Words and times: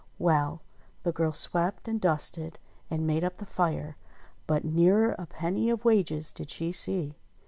Well! 0.17 0.63
the 1.03 1.11
girl 1.11 1.31
swept, 1.31 1.87
and 1.87 2.01
dusted, 2.01 2.57
and 2.89 3.05
made 3.05 3.23
up 3.23 3.37
the 3.37 3.45
fire; 3.45 3.97
but 4.47 4.65
ne'er 4.65 5.11
a 5.11 5.27
penny 5.27 5.69
of 5.69 5.85
wages 5.85 6.31
did 6.33 6.49
she 6.49 6.71
see. 6.71 7.17